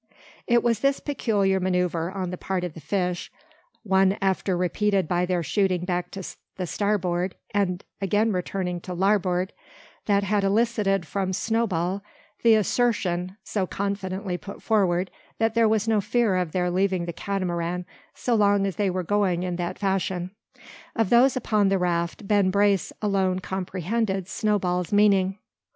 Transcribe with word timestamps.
It 0.47 0.63
was 0.63 0.79
this 0.79 0.99
peculiar 0.99 1.59
manoeuvre 1.59 2.11
on 2.11 2.31
the 2.31 2.37
part 2.37 2.63
of 2.63 2.73
the 2.73 2.81
fish, 2.81 3.31
won 3.83 4.17
after 4.19 4.57
repeated 4.57 5.07
by 5.07 5.27
their 5.27 5.43
shooting 5.43 5.85
back 5.85 6.09
to 6.09 6.23
the 6.55 6.65
starboard, 6.65 7.35
and 7.53 7.83
again 8.01 8.31
returning 8.31 8.81
to 8.81 8.95
larboard, 8.95 9.53
that 10.07 10.23
had 10.23 10.43
elicited 10.43 11.05
from 11.05 11.33
Snowball 11.33 12.01
the 12.41 12.55
assertion, 12.55 13.37
so 13.43 13.67
confidently 13.67 14.39
put 14.39 14.59
forward, 14.63 15.11
that 15.37 15.53
there 15.53 15.69
was 15.69 15.87
no 15.87 16.01
fear 16.01 16.35
of 16.35 16.51
their 16.51 16.71
leaving 16.71 17.05
the 17.05 17.13
Catamaran 17.13 17.85
so 18.15 18.33
long 18.33 18.65
as 18.65 18.77
they 18.77 18.89
were 18.89 19.03
going 19.03 19.43
in 19.43 19.55
that 19.57 19.77
fashion. 19.77 20.31
Of 20.95 21.11
those 21.11 21.37
upon 21.37 21.69
the 21.69 21.77
raft, 21.77 22.27
Ben 22.27 22.49
Brace 22.49 22.91
alone 23.03 23.37
comprehended 23.37 24.27
Snowball's 24.27 24.91
meaning. 24.91 25.37